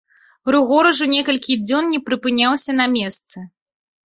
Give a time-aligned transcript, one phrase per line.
[0.53, 3.37] Рыгор ужо некалькі дзён не прыпыняўся на месцы.